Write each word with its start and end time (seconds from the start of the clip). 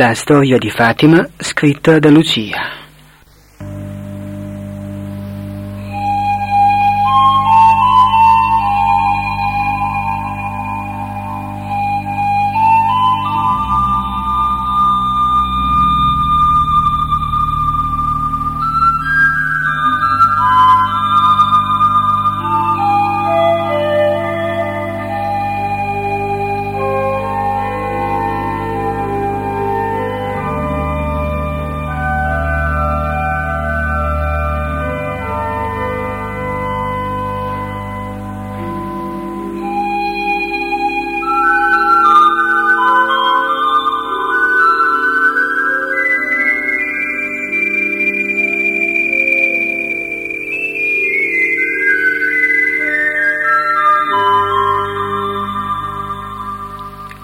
La 0.00 0.14
storia 0.14 0.56
di 0.56 0.70
Fatima 0.70 1.28
scritta 1.36 1.98
da 1.98 2.08
Lucia. 2.08 2.79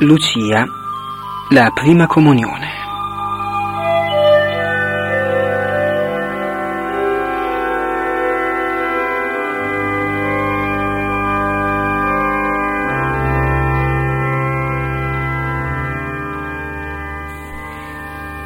Lucia, 0.01 0.67
la 1.53 1.71
prima 1.71 2.07
comunione. 2.07 2.67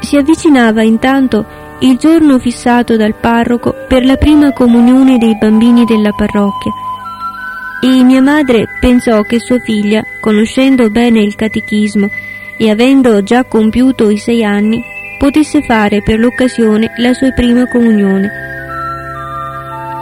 Si 0.03 0.17
avvicinava 0.17 0.83
intanto 0.83 1.45
il 1.81 1.97
giorno 1.97 2.39
fissato 2.39 2.97
dal 2.97 3.17
parroco 3.17 3.75
per 3.89 4.05
la 4.05 4.17
prima 4.17 4.53
comunione 4.53 5.19
dei 5.19 5.37
bambini 5.37 5.85
della 5.85 6.13
parrocchia 6.13 6.71
e 7.83 8.05
mia 8.05 8.21
madre 8.21 8.67
pensò 8.79 9.23
che 9.23 9.41
sua 9.41 9.59
figlia, 9.59 10.05
conoscendo 10.21 10.91
bene 10.91 11.21
il 11.21 11.35
catechismo 11.35 12.11
e 12.59 12.71
avendo 12.71 13.23
già 13.23 13.45
compiuto 13.45 14.11
i 14.11 14.19
sei 14.19 14.45
anni, 14.45 14.83
potesse 15.19 15.63
fare 15.63 16.03
per 16.03 16.19
l'occasione 16.19 16.93
la 16.99 17.15
sua 17.15 17.31
prima 17.31 17.67
comunione. 17.67 18.31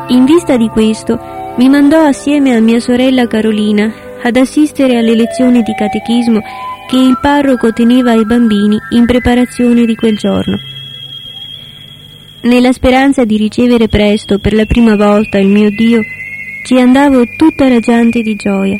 In 0.08 0.24
vista 0.24 0.56
di 0.56 0.68
questo, 0.68 1.18
mi 1.56 1.68
mandò 1.68 2.04
assieme 2.04 2.54
a 2.54 2.60
mia 2.60 2.80
sorella 2.80 3.26
Carolina 3.26 3.92
ad 4.22 4.36
assistere 4.36 4.96
alle 4.96 5.14
lezioni 5.14 5.62
di 5.62 5.74
catechismo 5.74 6.40
che 6.88 6.96
il 6.96 7.18
parroco 7.20 7.72
teneva 7.72 8.12
ai 8.12 8.24
bambini 8.24 8.78
in 8.90 9.06
preparazione 9.06 9.84
di 9.84 9.94
quel 9.94 10.16
giorno. 10.16 10.56
Nella 12.42 12.72
speranza 12.72 13.24
di 13.24 13.36
ricevere 13.36 13.88
presto 13.88 14.38
per 14.38 14.54
la 14.54 14.64
prima 14.64 14.96
volta 14.96 15.38
il 15.38 15.48
mio 15.48 15.70
Dio, 15.70 16.00
ci 16.68 16.78
andavo 16.78 17.26
tutta 17.34 17.66
raggiante 17.66 18.20
di 18.20 18.36
gioia. 18.36 18.78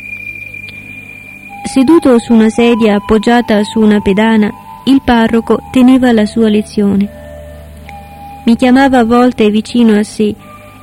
Seduto 1.65 2.19
su 2.19 2.35
una 2.35 2.51
sedia 2.51 2.97
appoggiata 2.97 3.65
su 3.65 3.81
una 3.81 3.99
pedana, 4.01 4.53
il 4.85 5.01
parroco 5.03 5.59
teneva 5.73 6.13
la 6.13 6.27
sua 6.27 6.51
lezione. 6.51 7.09
Mi 8.45 8.57
chiamava 8.57 8.99
a 8.99 9.05
volte 9.07 9.49
vicino 9.49 9.97
a 9.97 10.03
sé 10.03 10.35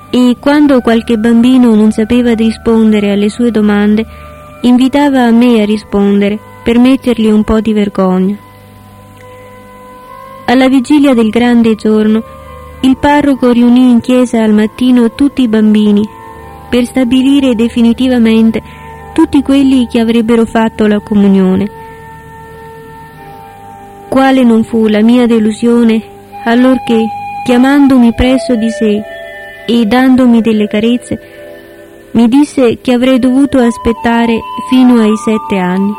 e 0.10 0.36
quando 0.40 0.82
qualche 0.82 1.18
bambino 1.18 1.76
non 1.76 1.92
sapeva 1.92 2.34
rispondere 2.34 3.12
alle 3.12 3.30
sue 3.30 3.52
domande, 3.52 4.04
invitava 4.62 5.26
a 5.26 5.30
me 5.30 5.62
a 5.62 5.66
rispondere 5.66 6.40
per 6.64 6.80
mettergli 6.80 7.28
un 7.28 7.44
po' 7.44 7.62
di 7.62 7.72
vergogna. 7.72 8.36
Alla 10.46 10.68
vigilia 10.70 11.14
del 11.14 11.30
grande 11.30 11.76
giorno, 11.76 12.24
il 12.82 12.98
parroco 12.98 13.52
riunì 13.52 13.92
in 13.92 14.02
chiesa 14.02 14.42
al 14.42 14.54
mattino 14.54 15.14
tutti 15.14 15.44
i 15.44 15.48
bambini 15.48 16.15
per 16.70 16.86
stabilire 16.86 17.56
definitivamente 17.56 18.62
tutti 19.14 19.42
quelli 19.42 19.88
che 19.88 20.00
avrebbero 20.00 20.46
fatto 20.46 20.88
la 20.88 21.00
comunione. 21.00 21.70
Quale 24.10 24.44
non 24.44 24.64
fu 24.64 24.88
la 24.88 25.02
mia 25.02 25.26
delusione 25.26 26.02
allorché, 26.44 27.06
chiamandomi 27.44 28.14
presso 28.14 28.56
di 28.56 28.70
sé 28.70 29.02
e 29.66 29.86
dandomi 29.86 30.42
delle 30.42 30.68
carezze, 30.68 31.20
mi 32.12 32.28
disse 32.28 32.80
che 32.82 32.94
avrei 32.94 33.20
dovuto 33.20 33.58
aspettare 33.60 34.40
fino 34.70 35.02
ai 35.02 35.16
sette 35.18 35.58
anni. 35.58 35.94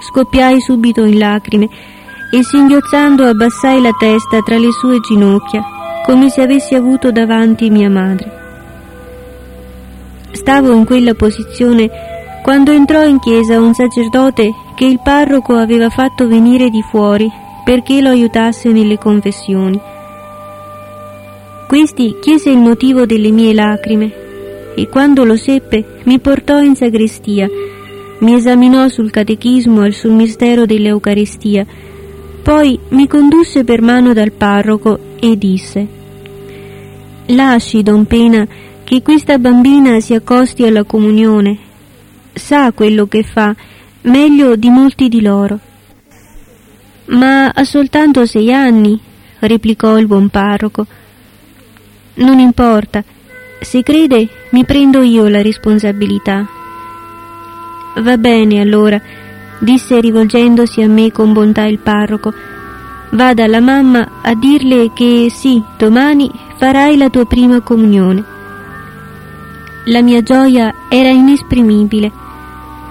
Scoppiai 0.00 0.60
subito 0.60 1.04
in 1.04 1.18
lacrime 1.18 1.68
e 2.30 2.42
singhiozzando 2.42 3.24
abbassai 3.24 3.80
la 3.82 3.92
testa 3.98 4.40
tra 4.40 4.56
le 4.56 4.72
sue 4.72 5.00
ginocchia, 5.00 5.62
come 6.04 6.30
se 6.30 6.40
avessi 6.40 6.74
avuto 6.74 7.10
davanti 7.10 7.68
mia 7.68 7.90
madre. 7.90 8.39
Stavo 10.32 10.72
in 10.72 10.84
quella 10.84 11.14
posizione 11.14 11.90
quando 12.42 12.72
entrò 12.72 13.04
in 13.04 13.18
chiesa 13.18 13.60
un 13.60 13.74
sacerdote 13.74 14.52
che 14.74 14.84
il 14.84 15.00
parroco 15.02 15.54
aveva 15.54 15.90
fatto 15.90 16.26
venire 16.26 16.70
di 16.70 16.82
fuori 16.82 17.30
perché 17.64 18.00
lo 18.00 18.08
aiutasse 18.08 18.70
nelle 18.70 18.98
confessioni. 18.98 19.80
Questi 21.68 22.16
chiese 22.20 22.50
il 22.50 22.58
motivo 22.58 23.06
delle 23.06 23.30
mie 23.30 23.54
lacrime 23.54 24.12
e 24.74 24.88
quando 24.88 25.24
lo 25.24 25.36
seppe 25.36 26.00
mi 26.04 26.18
portò 26.18 26.60
in 26.60 26.74
sagrestia, 26.74 27.48
mi 28.20 28.34
esaminò 28.34 28.88
sul 28.88 29.10
catechismo 29.10 29.84
e 29.84 29.92
sul 29.92 30.12
mistero 30.12 30.66
dell'Eucaristia, 30.66 31.66
poi 32.42 32.78
mi 32.88 33.06
condusse 33.06 33.64
per 33.64 33.82
mano 33.82 34.12
dal 34.12 34.32
parroco 34.32 34.98
e 35.20 35.36
disse 35.36 35.86
Lasci, 37.26 37.82
don 37.82 38.06
Pena, 38.06 38.46
che 38.90 39.02
questa 39.02 39.38
bambina 39.38 40.00
si 40.00 40.14
accosti 40.14 40.64
alla 40.66 40.82
comunione. 40.82 41.56
Sa 42.32 42.72
quello 42.72 43.06
che 43.06 43.22
fa, 43.22 43.54
meglio 44.00 44.56
di 44.56 44.68
molti 44.68 45.08
di 45.08 45.22
loro. 45.22 45.60
Ma 47.04 47.50
ha 47.50 47.62
soltanto 47.62 48.26
sei 48.26 48.52
anni, 48.52 48.98
replicò 49.38 49.96
il 49.96 50.08
buon 50.08 50.28
parroco. 50.28 50.86
Non 52.14 52.40
importa, 52.40 53.04
se 53.60 53.84
crede 53.84 54.28
mi 54.50 54.64
prendo 54.64 55.02
io 55.02 55.28
la 55.28 55.40
responsabilità. 55.40 56.44
Va 57.94 58.18
bene 58.18 58.60
allora, 58.60 59.00
disse 59.60 60.00
rivolgendosi 60.00 60.82
a 60.82 60.88
me 60.88 61.12
con 61.12 61.32
bontà 61.32 61.64
il 61.64 61.78
parroco. 61.78 62.34
Vada 63.10 63.44
alla 63.44 63.60
mamma 63.60 64.20
a 64.20 64.34
dirle 64.34 64.90
che 64.92 65.28
sì, 65.30 65.62
domani 65.78 66.28
farai 66.56 66.96
la 66.96 67.08
tua 67.08 67.24
prima 67.24 67.60
comunione. 67.60 68.38
La 69.84 70.02
mia 70.02 70.22
gioia 70.22 70.74
era 70.90 71.08
inesprimibile. 71.08 72.12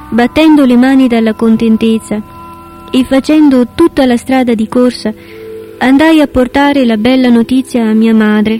Battendo 0.09 0.65
le 0.65 0.75
mani 0.75 1.07
dalla 1.07 1.33
contentezza 1.33 2.19
e 2.89 3.03
facendo 3.03 3.67
tutta 3.75 4.07
la 4.07 4.17
strada 4.17 4.55
di 4.55 4.67
corsa, 4.67 5.13
andai 5.77 6.19
a 6.19 6.25
portare 6.25 6.85
la 6.85 6.97
bella 6.97 7.29
notizia 7.29 7.87
a 7.87 7.93
mia 7.93 8.15
madre, 8.15 8.59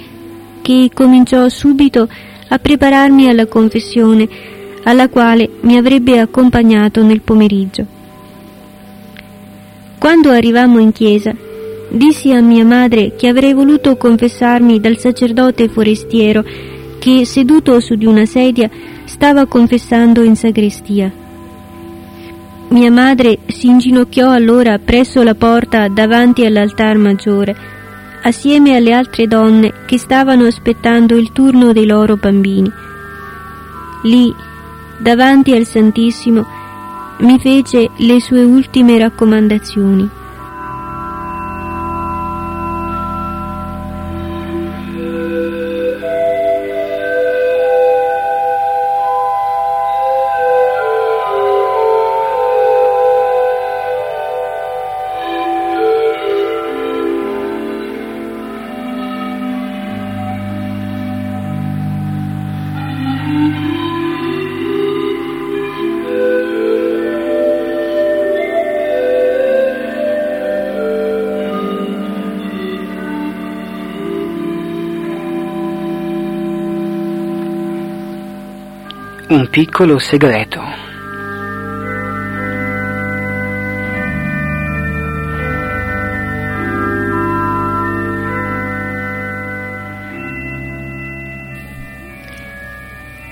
che 0.62 0.92
cominciò 0.94 1.50
subito 1.50 2.08
a 2.50 2.60
prepararmi 2.60 3.28
alla 3.28 3.48
confessione, 3.48 4.30
alla 4.84 5.10
quale 5.10 5.50
mi 5.62 5.76
avrebbe 5.76 6.20
accompagnato 6.20 7.02
nel 7.02 7.22
pomeriggio. 7.22 7.84
Quando 9.98 10.30
arrivammo 10.30 10.78
in 10.78 10.92
chiesa, 10.92 11.34
dissi 11.90 12.32
a 12.32 12.42
mia 12.42 12.64
madre 12.64 13.16
che 13.16 13.28
avrei 13.28 13.54
voluto 13.54 13.98
confessarmi 13.98 14.80
dal 14.80 15.00
sacerdote 15.00 15.68
forestiero 15.68 16.46
che, 17.00 17.26
seduto 17.26 17.80
su 17.80 17.96
di 17.96 18.06
una 18.06 18.26
sedia, 18.26 18.70
stava 19.06 19.46
confessando 19.46 20.22
in 20.22 20.36
sagrestia. 20.36 21.12
Mia 22.70 22.92
madre 22.92 23.40
si 23.48 23.68
inginocchiò 23.68 24.30
allora 24.30 24.78
presso 24.78 25.24
la 25.24 25.34
porta 25.34 25.88
davanti 25.88 26.46
all'altar 26.46 26.98
maggiore, 26.98 27.56
assieme 28.22 28.76
alle 28.76 28.94
altre 28.94 29.26
donne 29.26 29.74
che 29.88 29.98
stavano 29.98 30.46
aspettando 30.46 31.16
il 31.16 31.32
turno 31.32 31.72
dei 31.72 31.88
loro 31.88 32.16
bambini. 32.16 32.72
Lì, 34.04 34.32
davanti 35.00 35.54
al 35.54 35.66
Santissimo, 35.66 36.46
mi 37.20 37.40
fece 37.40 37.90
le 37.98 38.22
sue 38.22 38.44
ultime 38.44 39.00
raccomandazioni. 39.00 40.19
Piccolo 79.60 80.00
segreto. 80.00 80.62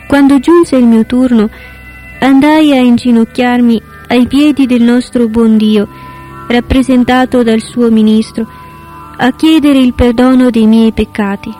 Quando 0.06 0.40
giunse 0.40 0.76
il 0.76 0.84
mio 0.84 1.06
turno, 1.06 1.50
andai 2.20 2.74
a 2.74 2.82
inginocchiarmi 2.82 3.82
ai 4.10 4.28
piedi 4.28 4.66
del 4.66 4.82
nostro 4.82 5.30
buon 5.30 5.56
Dio, 5.56 5.88
rappresentato 6.50 7.42
dal 7.42 7.62
suo 7.62 7.90
ministro, 7.90 8.46
a 9.16 9.32
chiedere 9.32 9.78
il 9.78 9.94
perdono 9.94 10.50
dei 10.50 10.68
miei 10.68 10.92
peccati. 10.92 11.54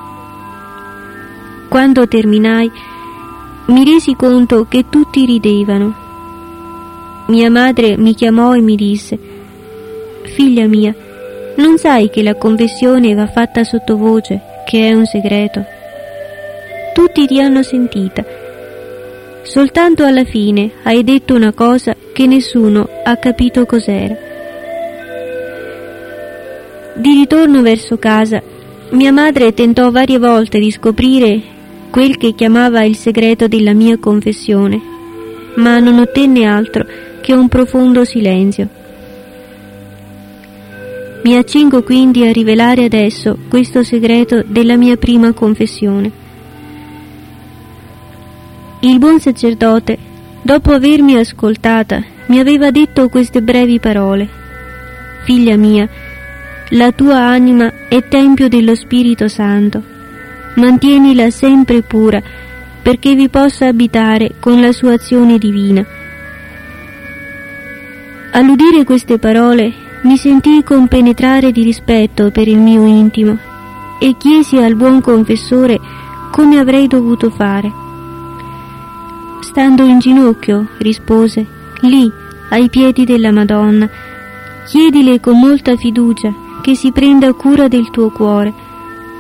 Quando 1.70 2.06
terminai, 2.06 2.70
mi 3.68 3.84
resi 3.84 4.16
conto 4.16 4.66
che 4.70 4.86
tutti 4.90 5.26
ridevano. 5.26 6.06
Mia 7.28 7.50
madre 7.50 7.98
mi 7.98 8.14
chiamò 8.14 8.56
e 8.56 8.62
mi 8.62 8.76
disse, 8.76 9.20
Figlia 10.24 10.68
mia, 10.68 10.96
non 11.56 11.78
sai 11.78 12.10
che 12.10 12.24
la 12.24 12.36
confessione 12.36 13.14
va 13.14 13.28
fatta 13.28 13.66
sottovoce, 13.66 14.40
che 14.66 14.88
è 14.88 14.94
un 14.94 15.06
segreto? 15.06 15.66
Tutti 16.94 17.28
ti 17.28 17.42
hanno 17.42 17.62
sentita. 17.62 18.24
Soltanto 19.42 20.06
alla 20.06 20.24
fine 20.24 20.72
hai 20.84 21.04
detto 21.04 21.34
una 21.34 21.52
cosa 21.52 21.96
che 22.14 22.26
nessuno 22.26 22.88
ha 23.04 23.18
capito 23.18 23.66
cos'era. 23.66 24.16
Di 26.96 27.10
ritorno 27.10 27.62
verso 27.62 27.98
casa, 27.98 28.42
mia 28.92 29.12
madre 29.12 29.54
tentò 29.54 29.92
varie 29.92 30.20
volte 30.20 30.58
di 30.58 30.72
scoprire 30.72 31.56
quel 31.98 32.16
che 32.16 32.36
chiamava 32.36 32.84
il 32.84 32.96
segreto 32.96 33.48
della 33.48 33.74
mia 33.74 33.98
confessione, 33.98 34.80
ma 35.56 35.80
non 35.80 35.98
ottenne 35.98 36.46
altro 36.46 36.86
che 37.22 37.34
un 37.34 37.48
profondo 37.48 38.06
silenzio. 38.06 38.70
Mi 41.24 41.36
accingo 41.36 41.82
quindi 41.82 42.28
a 42.28 42.32
rivelare 42.32 42.84
adesso 42.84 43.36
questo 43.50 43.82
segreto 43.82 44.44
della 44.46 44.76
mia 44.76 44.96
prima 44.98 45.34
confessione. 45.34 46.12
Il 48.82 49.00
buon 49.00 49.20
sacerdote, 49.20 49.98
dopo 50.44 50.74
avermi 50.74 51.16
ascoltata, 51.16 52.04
mi 52.28 52.38
aveva 52.38 52.70
detto 52.70 53.10
queste 53.10 53.42
brevi 53.42 53.80
parole. 53.80 54.30
Figlia 55.24 55.58
mia, 55.58 55.90
la 56.70 56.92
tua 56.92 57.18
anima 57.18 57.88
è 57.90 58.08
tempio 58.08 58.48
dello 58.48 58.76
Spirito 58.76 59.28
Santo 59.28 59.96
mantienila 60.58 61.30
sempre 61.30 61.82
pura, 61.82 62.22
perché 62.82 63.16
vi 63.16 63.30
possa 63.30 63.68
abitare 63.68 64.36
con 64.40 64.60
la 64.60 64.72
sua 64.72 64.94
azione 64.94 65.38
divina. 65.38 65.86
All'udire 68.34 68.84
queste 68.84 69.18
parole 69.18 69.74
mi 70.04 70.18
sentii 70.18 70.64
compenetrare 70.64 71.52
di 71.52 71.64
rispetto 71.64 72.30
per 72.30 72.48
il 72.48 72.58
mio 72.58 72.86
intimo 72.86 73.38
e 74.00 74.16
chiesi 74.18 74.58
al 74.58 74.76
buon 74.76 75.02
confessore 75.02 75.80
come 76.32 76.60
avrei 76.60 76.88
dovuto 76.88 77.30
fare. 77.30 77.72
Stando 79.42 79.86
in 79.86 80.00
ginocchio, 80.00 80.68
rispose, 80.78 81.46
lì, 81.82 82.12
ai 82.50 82.70
piedi 82.70 83.06
della 83.06 83.32
Madonna, 83.32 83.90
chiedile 84.66 85.20
con 85.20 85.40
molta 85.40 85.76
fiducia 85.76 86.34
che 86.62 86.76
si 86.76 86.92
prenda 86.92 87.32
cura 87.34 87.68
del 87.68 87.90
tuo 87.90 88.10
cuore 88.12 88.66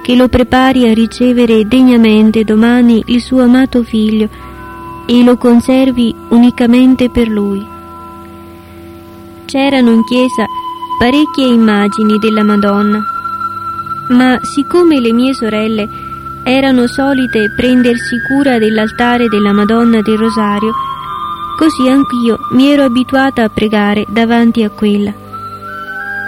che 0.07 0.15
lo 0.15 0.29
prepari 0.29 0.89
a 0.89 0.93
ricevere 0.93 1.67
degnamente 1.67 2.45
domani 2.45 3.03
il 3.07 3.19
suo 3.19 3.43
amato 3.43 3.83
figlio 3.83 4.29
e 5.05 5.21
lo 5.21 5.35
conservi 5.35 6.15
unicamente 6.29 7.09
per 7.09 7.27
lui. 7.27 7.61
C'erano 9.43 9.91
in 9.91 10.05
chiesa 10.05 10.45
parecchie 10.97 11.47
immagini 11.47 12.17
della 12.19 12.43
Madonna, 12.43 13.03
ma 14.11 14.39
siccome 14.43 15.01
le 15.01 15.11
mie 15.11 15.33
sorelle 15.33 15.89
erano 16.45 16.87
solite 16.87 17.51
prendersi 17.53 18.15
cura 18.29 18.59
dell'altare 18.59 19.27
della 19.27 19.51
Madonna 19.51 20.01
del 20.01 20.17
Rosario, 20.17 20.71
così 21.57 21.89
anch'io 21.89 22.37
mi 22.53 22.71
ero 22.71 22.83
abituata 22.83 23.43
a 23.43 23.49
pregare 23.49 24.05
davanti 24.07 24.63
a 24.63 24.69
quella. 24.69 25.13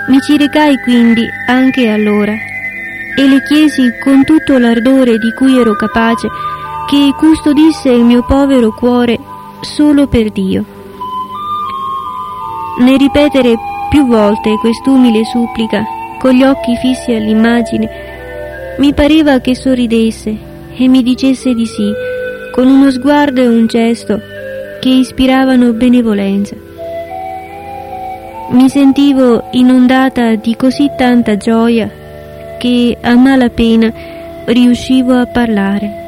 Mi 0.09 0.19
ci 0.19 0.35
recai 0.35 0.75
quindi 0.83 1.23
anche 1.47 1.87
allora 1.87 2.47
e 3.17 3.27
le 3.27 3.41
chiesi 3.43 3.89
con 4.03 4.23
tutto 4.23 4.57
l'ardore 4.57 5.17
di 5.17 5.33
cui 5.33 5.57
ero 5.59 5.75
capace 5.75 6.27
che 6.87 7.13
custodisse 7.17 7.89
il 7.89 8.03
mio 8.03 8.23
povero 8.23 8.71
cuore 8.73 9.19
solo 9.61 10.07
per 10.07 10.31
Dio. 10.31 10.63
Nel 12.79 12.97
ripetere 12.97 13.55
più 13.89 14.07
volte 14.07 14.55
quest'umile 14.59 15.23
supplica, 15.25 15.83
con 16.17 16.31
gli 16.31 16.43
occhi 16.43 16.75
fissi 16.77 17.11
all'immagine, 17.11 17.89
mi 18.77 18.93
pareva 18.93 19.39
che 19.39 19.55
sorridesse 19.55 20.37
e 20.75 20.87
mi 20.87 21.03
dicesse 21.03 21.53
di 21.53 21.65
sì, 21.65 21.91
con 22.51 22.67
uno 22.67 22.89
sguardo 22.89 23.41
e 23.41 23.47
un 23.47 23.67
gesto 23.67 24.19
che 24.79 24.89
ispiravano 24.89 25.73
benevolenza. 25.73 26.55
Mi 28.51 28.69
sentivo 28.69 29.49
inondata 29.51 30.35
di 30.35 30.55
così 30.55 30.89
tanta 30.97 31.37
gioia 31.37 31.98
che 32.59 32.97
a 33.01 33.15
malapena 33.15 33.91
riuscivo 34.45 35.13
a 35.17 35.25
parlare. 35.25 35.98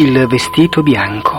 Il 0.00 0.26
vestito 0.28 0.82
bianco. 0.82 1.36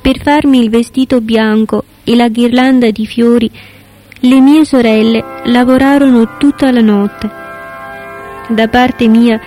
Per 0.00 0.20
farmi 0.20 0.58
il 0.58 0.68
vestito 0.68 1.20
bianco 1.20 1.84
e 2.02 2.16
la 2.16 2.26
ghirlanda 2.28 2.90
di 2.90 3.06
fiori, 3.06 3.48
le 4.18 4.40
mie 4.40 4.64
sorelle 4.64 5.24
lavorarono 5.44 6.38
tutta 6.38 6.72
la 6.72 6.80
notte. 6.80 7.30
Da 8.48 8.66
parte 8.66 9.06
mia 9.06 9.40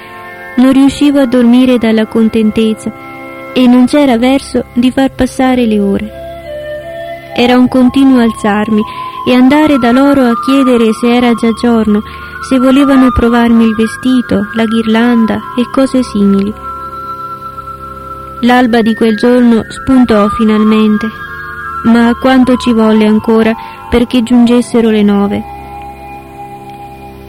non 0.55 0.71
riuscivo 0.71 1.19
a 1.19 1.25
dormire 1.25 1.77
dalla 1.77 2.05
contentezza 2.05 3.51
e 3.51 3.67
non 3.67 3.85
c'era 3.85 4.17
verso 4.17 4.67
di 4.71 4.91
far 4.91 5.11
passare 5.13 5.65
le 5.65 5.79
ore. 5.81 6.11
Era 7.35 7.57
un 7.57 7.67
continuo 7.67 8.21
alzarmi 8.21 8.81
e 9.27 9.33
andare 9.33 9.77
da 9.77 9.91
loro 9.91 10.21
a 10.21 10.39
chiedere 10.39 10.93
se 10.93 11.13
era 11.13 11.33
già 11.33 11.51
giorno 11.59 12.01
se 12.47 12.59
volevano 12.59 13.09
provarmi 13.11 13.63
il 13.63 13.75
vestito, 13.75 14.47
la 14.53 14.65
ghirlanda 14.65 15.35
e 15.57 15.69
cose 15.71 16.03
simili. 16.03 16.53
L'alba 18.41 18.81
di 18.81 18.93
quel 18.93 19.15
giorno 19.15 19.63
spuntò 19.69 20.27
finalmente, 20.29 21.07
ma 21.85 22.11
quanto 22.19 22.57
ci 22.57 22.73
volle 22.73 23.05
ancora 23.05 23.53
perché 23.89 24.23
giungessero 24.23 24.89
le 24.89 25.03
nove. 25.03 25.43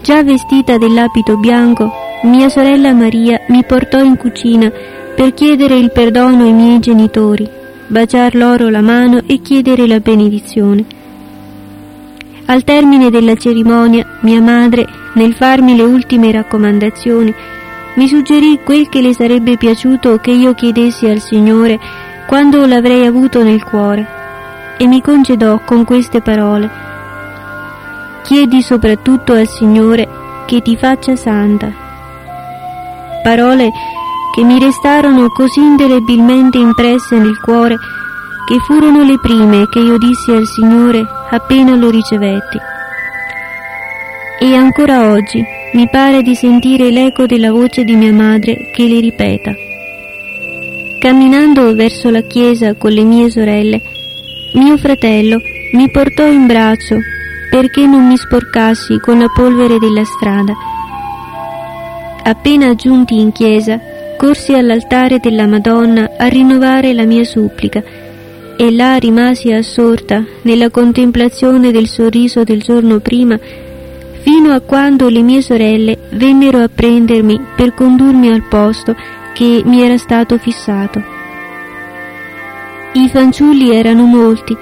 Già 0.03 0.23
vestita 0.25 0.77
dell'abito 0.79 1.37
bianco, 1.37 1.93
mia 2.25 2.49
sorella 2.49 2.93
Maria 2.93 3.41
mi 3.49 3.65
portò 3.65 4.03
in 4.03 4.17
cucina 4.17 4.71
per 5.15 5.33
chiedere 5.33 5.77
il 5.77 5.93
perdono 5.93 6.43
ai 6.43 6.53
miei 6.53 6.81
genitori, 6.81 7.49
baciar 7.87 8.35
loro 8.35 8.69
la 8.69 8.81
mano 8.81 9.21
e 9.27 9.41
chiedere 9.41 9.87
la 9.87 10.01
benedizione. 10.01 10.94
Al 12.47 12.63
termine 12.63 13.09
della 13.11 13.37
cerimonia, 13.37 14.05
mia 14.21 14.41
madre 14.41 14.87
nel 15.15 15.35
farmi 15.35 15.77
le 15.77 15.83
ultime 15.83 16.31
raccomandazioni, 16.31 17.35
mi 17.95 18.09
suggerì 18.09 18.61
quel 18.63 18.89
che 18.89 19.01
le 19.01 19.15
sarebbe 19.15 19.57
piaciuto 19.57 20.19
che 20.19 20.33
io 20.33 20.53
chiedessi 20.53 21.07
al 21.07 21.21
Signore 21.21 21.79
quando 22.27 22.67
l'avrei 22.67 23.07
avuto 23.07 23.43
nel 23.43 23.63
cuore 23.63 24.07
e 24.77 24.87
mi 24.87 25.01
concedò 25.01 25.61
con 25.65 25.85
queste 25.85 26.21
parole. 26.21 26.69
Chiedi 28.25 28.61
soprattutto 28.61 29.33
al 29.33 29.49
Signore 29.49 30.09
che 30.47 30.61
ti 30.61 30.77
faccia 30.77 31.17
santa. 31.17 31.73
Parole 33.23 33.71
che 34.35 34.43
mi 34.43 34.59
restarono 34.59 35.29
così 35.29 35.61
indelebilmente 35.61 36.59
impresse 36.59 37.17
nel 37.17 37.39
cuore 37.41 37.77
che 38.47 38.59
furono 38.59 39.03
le 39.03 39.19
prime 39.19 39.67
che 39.69 39.79
io 39.79 39.97
dissi 39.97 40.33
al 40.33 40.45
Signore 40.45 41.07
appena 41.35 41.75
lo 41.75 41.91
ricevetti. 41.91 42.59
E 44.41 44.55
ancora 44.55 45.11
oggi 45.13 45.45
mi 45.73 45.89
pare 45.89 46.23
di 46.23 46.35
sentire 46.35 46.91
l'eco 46.91 47.27
della 47.27 47.51
voce 47.51 47.85
di 47.85 47.97
mia 47.97 48.13
madre 48.13 48.71
che 48.73 48.87
le 48.87 49.01
ripeta. 49.01 49.53
camminando 50.99 51.75
verso 51.75 52.09
la 52.09 52.23
chiesa 52.23 52.75
con 52.75 52.91
le 52.93 53.03
mie 53.03 53.31
sorelle, 53.31 53.81
mio 54.55 54.79
fratello 54.79 55.39
mi 55.73 55.91
portò 55.91 56.27
in 56.27 56.47
braccio 56.47 56.97
perché 57.51 57.87
non 57.87 58.07
mi 58.07 58.17
sporcassi 58.17 58.99
con 59.01 59.19
la 59.19 59.29
polvere 59.29 59.79
della 59.79 60.05
strada. 60.05 60.55
Appena 62.23 62.75
giunti 62.75 63.21
in 63.21 63.33
chiesa, 63.33 63.79
corsi 64.17 64.55
all'altare 64.55 65.19
della 65.19 65.47
Madonna 65.47 66.13
a 66.17 66.27
rinnovare 66.27 66.95
la 66.95 67.05
mia 67.05 67.25
supplica 67.25 67.83
e 68.57 68.71
là 68.71 68.97
rimasi 68.97 69.53
assorta 69.53 70.25
nella 70.43 70.71
contemplazione 70.71 71.71
del 71.73 71.89
sorriso 71.89 72.45
del 72.45 72.63
giorno 72.63 73.01
prima 73.01 73.39
fino 74.25 74.53
a 74.53 74.61
quando 74.61 75.09
le 75.11 75.21
mie 75.21 75.43
sorelle 75.43 75.99
vennero 76.13 76.63
a 76.63 76.71
prendermi 76.75 77.39
per 77.55 77.75
condurmi 77.75 78.29
al 78.29 78.43
posto 78.49 78.97
che 79.35 79.63
mi 79.65 79.83
era 79.83 79.99
stato 79.99 80.39
fissato. 80.39 81.03
I 82.93 83.09
fanciulli 83.11 83.75
erano 83.75 84.05
molti 84.05 84.57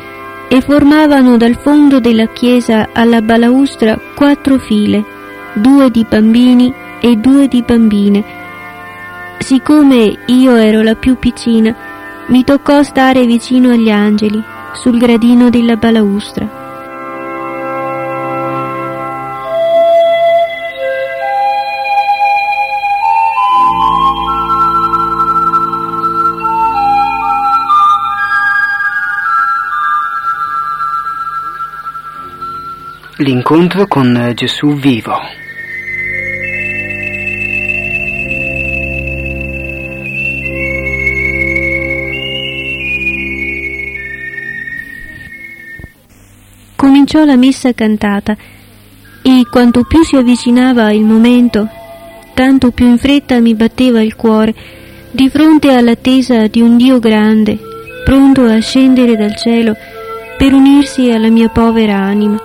e 0.48 0.60
formavano 0.60 1.36
dal 1.36 1.56
fondo 1.56 2.00
della 2.00 2.26
chiesa 2.26 2.88
alla 2.92 3.22
balaustra 3.22 3.98
quattro 4.16 4.58
file, 4.58 5.04
due 5.52 5.90
di 5.90 6.04
bambini 6.08 6.72
e 7.00 7.16
due 7.16 7.46
di 7.46 7.62
bambine. 7.62 8.24
Siccome 9.38 10.18
io 10.26 10.56
ero 10.56 10.82
la 10.82 10.94
più 10.94 11.16
piccina, 11.18 11.74
mi 12.28 12.44
toccò 12.44 12.82
stare 12.82 13.26
vicino 13.26 13.70
agli 13.70 13.90
angeli, 13.90 14.42
sul 14.74 14.98
gradino 14.98 15.50
della 15.50 15.76
balaustra. 15.76 16.60
L'incontro 33.16 33.86
con 33.86 34.32
Gesù 34.34 34.74
vivo. 34.74 35.41
Cominciò 46.92 47.24
la 47.24 47.36
messa 47.36 47.72
cantata 47.72 48.36
e 49.22 49.46
quanto 49.50 49.82
più 49.82 50.04
si 50.04 50.14
avvicinava 50.16 50.92
il 50.92 51.04
momento, 51.04 51.66
tanto 52.34 52.70
più 52.70 52.86
in 52.86 52.98
fretta 52.98 53.40
mi 53.40 53.54
batteva 53.54 54.02
il 54.02 54.14
cuore 54.14 54.54
di 55.10 55.30
fronte 55.30 55.72
all'attesa 55.72 56.48
di 56.48 56.60
un 56.60 56.76
Dio 56.76 56.98
grande, 56.98 57.58
pronto 58.04 58.44
a 58.44 58.58
scendere 58.58 59.16
dal 59.16 59.34
cielo 59.36 59.74
per 60.36 60.52
unirsi 60.52 61.10
alla 61.10 61.30
mia 61.30 61.48
povera 61.48 61.96
anima 61.96 62.38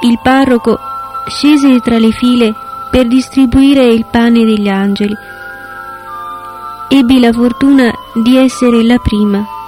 il 0.00 0.18
parroco 0.20 0.80
scese 1.28 1.78
tra 1.78 1.96
le 1.96 2.10
file 2.10 2.52
per 2.90 3.06
distribuire 3.06 3.84
il 3.84 4.04
pane 4.10 4.44
degli 4.44 4.66
angeli. 4.66 5.14
Ebbi 6.88 7.20
la 7.20 7.32
fortuna 7.32 7.92
di 8.14 8.36
essere 8.36 8.82
la 8.82 8.98
prima. 8.98 9.60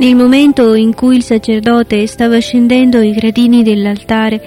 Nel 0.00 0.16
momento 0.16 0.72
in 0.72 0.94
cui 0.94 1.16
il 1.16 1.22
sacerdote 1.22 2.06
stava 2.06 2.38
scendendo 2.38 3.02
i 3.02 3.12
gradini 3.12 3.62
dell'altare, 3.62 4.40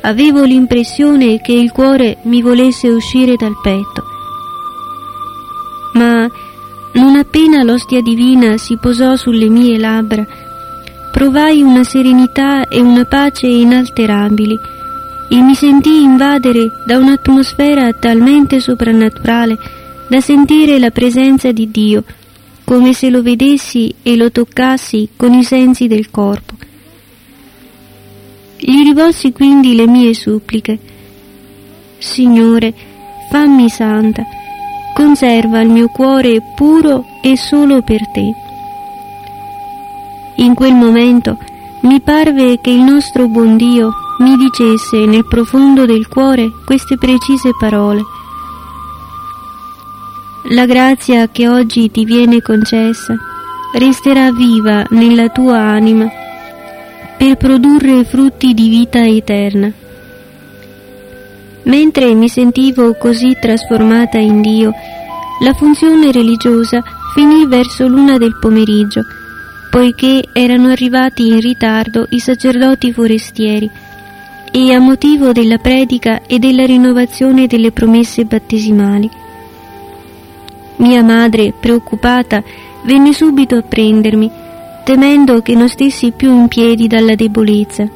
avevo 0.00 0.42
l'impressione 0.42 1.40
che 1.40 1.52
il 1.52 1.70
cuore 1.70 2.16
mi 2.22 2.42
volesse 2.42 2.88
uscire 2.88 3.36
dal 3.36 3.54
petto. 3.62 4.02
Ma 5.92 6.28
non 6.94 7.14
appena 7.14 7.62
l'ostia 7.62 8.00
divina 8.00 8.56
si 8.56 8.76
posò 8.76 9.14
sulle 9.14 9.48
mie 9.48 9.78
labbra, 9.78 10.26
provai 11.12 11.62
una 11.62 11.84
serenità 11.84 12.66
e 12.66 12.80
una 12.80 13.04
pace 13.04 13.46
inalterabili 13.46 14.58
e 15.30 15.36
mi 15.36 15.54
sentii 15.54 16.02
invadere 16.02 16.66
da 16.84 16.98
un'atmosfera 16.98 17.92
talmente 17.92 18.58
soprannaturale 18.58 19.56
da 20.08 20.20
sentire 20.20 20.80
la 20.80 20.90
presenza 20.90 21.52
di 21.52 21.70
Dio, 21.70 22.02
come 22.64 22.92
se 22.94 23.10
lo 23.10 23.22
vedessi 23.22 23.94
e 24.02 24.16
lo 24.16 24.30
toccassi 24.30 25.10
con 25.16 25.32
i 25.34 25.44
sensi 25.44 25.86
del 25.86 26.10
corpo. 26.10 26.54
Gli 28.58 28.82
rivolsi 28.82 29.32
quindi 29.32 29.74
le 29.74 29.86
mie 29.86 30.14
suppliche. 30.14 30.78
Signore, 31.98 32.72
fammi 33.30 33.68
santa, 33.68 34.24
conserva 34.94 35.60
il 35.60 35.68
mio 35.68 35.88
cuore 35.88 36.40
puro 36.56 37.04
e 37.22 37.36
solo 37.36 37.82
per 37.82 38.08
te. 38.08 38.34
In 40.36 40.54
quel 40.54 40.74
momento 40.74 41.36
mi 41.82 42.00
parve 42.00 42.58
che 42.60 42.70
il 42.70 42.80
nostro 42.80 43.28
buon 43.28 43.56
Dio 43.56 43.92
mi 44.20 44.36
dicesse 44.36 45.04
nel 45.04 45.26
profondo 45.26 45.84
del 45.84 46.08
cuore 46.08 46.50
queste 46.64 46.96
precise 46.96 47.50
parole. 47.58 48.02
La 50.48 50.66
grazia 50.66 51.28
che 51.28 51.48
oggi 51.48 51.90
ti 51.90 52.04
viene 52.04 52.42
concessa 52.42 53.16
resterà 53.78 54.30
viva 54.30 54.84
nella 54.90 55.28
tua 55.28 55.58
anima 55.58 56.06
per 57.16 57.36
produrre 57.36 58.04
frutti 58.04 58.52
di 58.52 58.68
vita 58.68 59.04
eterna. 59.06 59.72
Mentre 61.62 62.14
mi 62.14 62.28
sentivo 62.28 62.94
così 62.94 63.36
trasformata 63.40 64.18
in 64.18 64.42
Dio, 64.42 64.72
la 65.42 65.54
funzione 65.54 66.12
religiosa 66.12 66.82
finì 67.14 67.46
verso 67.46 67.88
l'una 67.88 68.18
del 68.18 68.36
pomeriggio 68.38 69.02
poiché 69.74 70.22
erano 70.32 70.68
arrivati 70.68 71.26
in 71.26 71.40
ritardo 71.40 72.06
i 72.10 72.20
sacerdoti 72.20 72.92
forestieri 72.92 73.68
e 74.52 74.72
a 74.72 74.78
motivo 74.78 75.32
della 75.32 75.58
predica 75.58 76.20
e 76.28 76.38
della 76.38 76.64
rinnovazione 76.64 77.48
delle 77.48 77.72
promesse 77.72 78.24
battesimali. 78.24 79.10
Mia 80.76 81.02
madre, 81.02 81.52
preoccupata, 81.58 82.42
venne 82.84 83.12
subito 83.12 83.56
a 83.56 83.62
prendermi, 83.62 84.30
temendo 84.84 85.40
che 85.40 85.54
non 85.54 85.68
stessi 85.68 86.12
più 86.12 86.32
in 86.32 86.48
piedi 86.48 86.86
dalla 86.86 87.14
debolezza. 87.14 87.88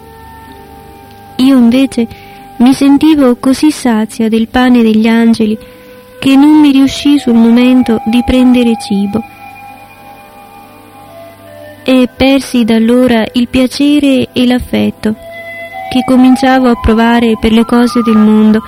Io 1.37 1.57
invece 1.57 2.07
mi 2.57 2.73
sentivo 2.73 3.37
così 3.37 3.71
sazia 3.71 4.29
del 4.29 4.49
pane 4.49 4.83
degli 4.83 5.07
angeli 5.07 5.57
che 6.19 6.37
non 6.37 6.61
mi 6.61 6.73
riuscì 6.73 7.19
sul 7.19 7.35
momento 7.35 8.01
di 8.07 8.23
prendere 8.25 8.73
cibo 8.81 9.23
e 11.85 12.09
persi 12.15 12.65
da 12.65 12.75
allora 12.75 13.25
il 13.33 13.49
piacere 13.49 14.29
e 14.33 14.47
l'affetto 14.47 15.15
che 15.91 16.05
cominciavo 16.05 16.69
a 16.69 16.79
provare 16.79 17.39
per 17.41 17.53
le 17.53 17.65
cose 17.65 18.03
del 18.03 18.17
mondo 18.17 18.61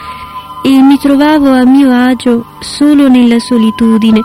e 0.62 0.68
mi 0.68 0.98
trovavo 0.98 1.50
a 1.50 1.64
mio 1.64 1.90
agio 1.90 2.44
solo 2.60 3.08
nella 3.08 3.38
solitudine 3.38 4.20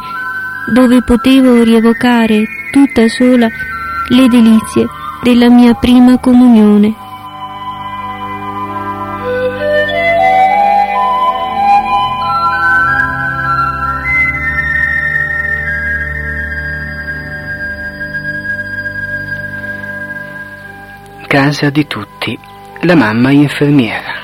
dove 0.73 1.01
potevo 1.03 1.63
rievocare 1.63 2.43
tutta 2.71 3.07
sola 3.07 3.47
le 4.09 4.27
delizie 4.27 4.85
della 5.21 5.49
mia 5.49 5.73
prima 5.73 6.17
comunione. 6.17 7.03
casa 21.35 21.69
di 21.69 21.85
tutti, 21.85 22.39
la 22.83 22.95
mamma 22.95 23.29
infermiera. 23.29 24.14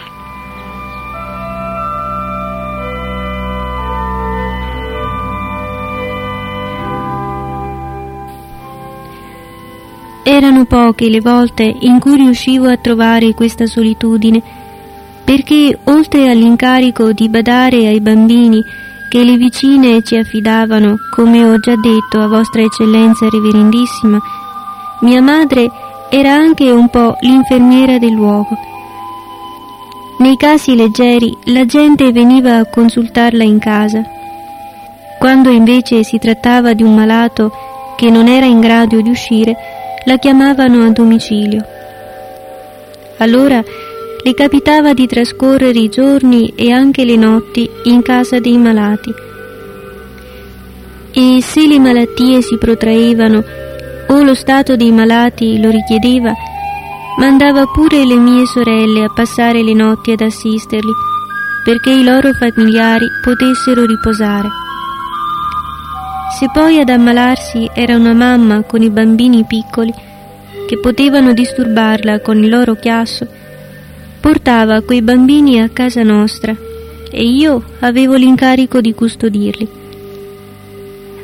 Erano 10.41 10.65
poche 10.65 11.07
le 11.07 11.21
volte 11.21 11.71
in 11.81 11.99
cui 11.99 12.15
riuscivo 12.15 12.67
a 12.67 12.75
trovare 12.75 13.35
questa 13.35 13.67
solitudine, 13.67 14.41
perché 15.23 15.77
oltre 15.83 16.31
all'incarico 16.31 17.11
di 17.11 17.29
badare 17.29 17.85
ai 17.85 18.01
bambini 18.01 18.59
che 19.07 19.23
le 19.23 19.37
vicine 19.37 20.01
ci 20.01 20.15
affidavano, 20.15 20.95
come 21.15 21.45
ho 21.45 21.59
già 21.59 21.75
detto 21.75 22.19
a 22.19 22.27
Vostra 22.27 22.63
Eccellenza 22.63 23.29
Reverendissima, 23.29 24.19
mia 25.01 25.21
madre 25.21 25.69
era 26.09 26.33
anche 26.33 26.71
un 26.71 26.89
po' 26.89 27.17
l'infermiera 27.19 27.99
del 27.99 28.13
luogo. 28.13 28.57
Nei 30.17 30.37
casi 30.37 30.75
leggeri 30.75 31.37
la 31.53 31.65
gente 31.65 32.11
veniva 32.11 32.57
a 32.57 32.65
consultarla 32.65 33.43
in 33.43 33.59
casa. 33.59 34.01
Quando 35.19 35.51
invece 35.51 36.03
si 36.03 36.17
trattava 36.17 36.73
di 36.73 36.81
un 36.81 36.95
malato 36.95 37.51
che 37.95 38.09
non 38.09 38.27
era 38.27 38.47
in 38.47 38.59
grado 38.59 39.01
di 39.01 39.09
uscire, 39.11 39.55
la 40.05 40.17
chiamavano 40.17 40.85
a 40.85 40.89
domicilio. 40.89 41.63
Allora 43.17 43.63
le 44.23 44.33
capitava 44.33 44.93
di 44.93 45.07
trascorrere 45.07 45.79
i 45.79 45.89
giorni 45.89 46.53
e 46.55 46.71
anche 46.71 47.05
le 47.05 47.15
notti 47.15 47.69
in 47.85 48.01
casa 48.01 48.39
dei 48.39 48.57
malati, 48.57 49.13
e 51.13 51.41
se 51.41 51.67
le 51.67 51.79
malattie 51.79 52.41
si 52.41 52.57
protraevano 52.57 53.43
o 54.07 54.23
lo 54.23 54.33
stato 54.33 54.75
dei 54.75 54.91
malati 54.91 55.59
lo 55.59 55.69
richiedeva, 55.69 56.33
mandava 57.17 57.65
pure 57.65 58.05
le 58.05 58.15
mie 58.15 58.45
sorelle 58.45 59.03
a 59.03 59.13
passare 59.13 59.63
le 59.63 59.73
notti 59.73 60.11
ad 60.11 60.21
assisterli 60.21 61.09
perché 61.63 61.91
i 61.91 62.03
loro 62.03 62.31
familiari 62.33 63.05
potessero 63.21 63.85
riposare. 63.85 64.70
Se 66.37 66.49
poi 66.51 66.79
ad 66.79 66.89
ammalarsi 66.89 67.69
era 67.73 67.97
una 67.97 68.13
mamma 68.13 68.63
con 68.63 68.81
i 68.81 68.89
bambini 68.89 69.43
piccoli 69.43 69.93
che 70.65 70.79
potevano 70.79 71.33
disturbarla 71.33 72.21
con 72.21 72.41
il 72.41 72.49
loro 72.49 72.75
chiasso, 72.75 73.27
portava 74.19 74.81
quei 74.81 75.01
bambini 75.01 75.61
a 75.61 75.69
casa 75.69 76.03
nostra 76.03 76.55
e 77.11 77.23
io 77.23 77.61
avevo 77.81 78.15
l'incarico 78.15 78.79
di 78.79 78.93
custodirli. 78.93 79.67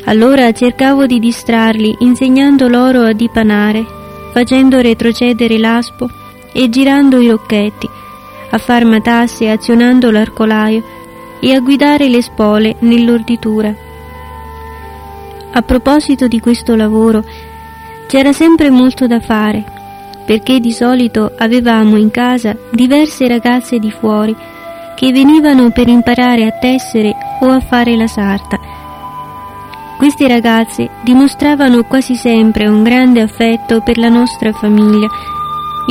Allora 0.04 0.52
cercavo 0.52 1.06
di 1.06 1.20
distrarli 1.20 1.96
insegnando 2.00 2.68
loro 2.68 3.02
a 3.02 3.14
dipanare, 3.14 3.86
facendo 4.34 4.82
retrocedere 4.82 5.58
l'aspo 5.58 6.10
e 6.52 6.70
girando 6.70 7.22
i 7.22 7.30
rocchetti, 7.30 7.90
a 8.52 8.58
far 8.58 8.84
matasse 8.84 9.50
azionando 9.50 10.12
l'arcolaio 10.12 10.84
e 11.40 11.54
a 11.54 11.60
guidare 11.60 12.10
le 12.10 12.22
spole 12.22 12.76
nell'orditura. 12.80 13.87
A 15.58 15.64
proposito 15.64 16.28
di 16.28 16.40
questo 16.40 16.76
lavoro, 16.76 17.24
c'era 18.06 18.32
sempre 18.32 18.70
molto 18.70 19.08
da 19.08 19.20
fare, 19.20 19.64
perché 20.24 20.60
di 20.60 20.72
solito 20.72 21.32
avevamo 21.36 21.98
in 21.98 22.12
casa 22.12 22.56
diverse 22.72 23.28
ragazze 23.28 23.80
di 23.80 23.90
fuori 23.90 24.36
che 24.96 25.12
venivano 25.12 25.72
per 25.72 25.88
imparare 25.88 26.46
a 26.46 26.52
tessere 26.52 27.12
o 27.42 27.50
a 27.50 27.60
fare 27.60 27.96
la 27.96 28.06
sarta. 28.06 28.60
Queste 29.98 30.28
ragazze 30.28 30.92
dimostravano 31.04 31.86
quasi 31.86 32.14
sempre 32.14 32.68
un 32.68 32.84
grande 32.84 33.22
affetto 33.22 33.82
per 33.82 33.98
la 33.98 34.10
nostra 34.10 34.52
famiglia 34.52 35.08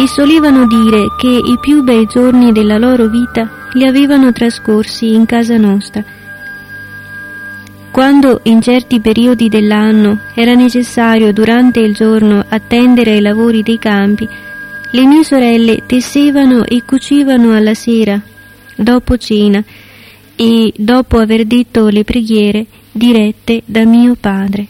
e 0.01 0.07
solevano 0.07 0.65
dire 0.69 1.07
che 1.19 1.27
i 1.27 1.59
più 1.61 1.83
bei 1.83 2.07
giorni 2.07 2.53
della 2.53 2.79
loro 2.79 3.09
vita 3.09 3.51
li 3.73 3.85
avevano 3.85 4.31
trascorsi 4.31 5.13
in 5.13 5.27
casa 5.27 5.57
nostra. 5.57 6.05
Quando 7.97 8.41
in 8.43 8.61
certi 8.61 9.01
periodi 9.01 9.49
dell'anno 9.49 10.21
era 10.35 10.53
necessario 10.53 11.33
durante 11.33 11.81
il 11.81 11.95
giorno 11.95 12.45
attendere 12.47 13.13
ai 13.13 13.23
lavori 13.23 13.63
dei 13.63 13.79
campi, 13.79 14.29
le 14.91 15.07
mie 15.07 15.25
sorelle 15.25 15.85
tessevano 15.87 16.67
e 16.67 16.83
cucivano 16.85 17.55
alla 17.55 17.73
sera, 17.73 18.21
dopo 18.77 19.17
cena 19.17 19.65
e 20.37 20.75
dopo 20.77 21.17
aver 21.17 21.47
detto 21.47 21.89
le 21.89 22.05
preghiere 22.05 22.67
dirette 22.93 23.63
da 23.65 23.87
mio 23.87 24.15
padre. 24.15 24.67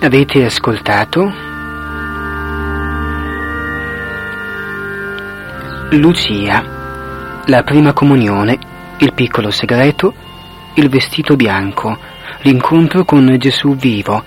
Avete 0.00 0.44
ascoltato 0.44 1.32
Lucia, 5.90 7.42
la 7.46 7.62
prima 7.64 7.92
comunione, 7.92 8.58
il 8.98 9.12
piccolo 9.12 9.50
segreto, 9.50 10.14
il 10.74 10.88
vestito 10.88 11.34
bianco, 11.34 11.98
l'incontro 12.42 13.04
con 13.04 13.36
Gesù 13.38 13.74
vivo, 13.74 14.22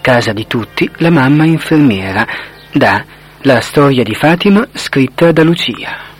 casa 0.00 0.32
di 0.32 0.48
tutti, 0.48 0.90
la 0.96 1.10
mamma 1.10 1.44
infermiera, 1.44 2.26
da 2.72 3.04
La 3.42 3.60
storia 3.60 4.02
di 4.02 4.16
Fatima 4.16 4.66
scritta 4.72 5.30
da 5.30 5.44
Lucia. 5.44 6.17